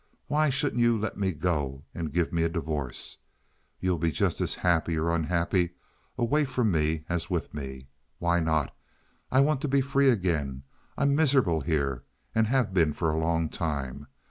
[0.25, 3.19] Why shouldn't you let me go and give me a divorce?
[3.79, 5.75] You'll be just as happy or unhappy
[6.17, 7.85] away from me as with me.
[8.17, 8.75] Why not?
[9.31, 10.63] I want to be free again.
[10.97, 12.03] I'm miserable here,
[12.33, 14.07] and have been for a long time.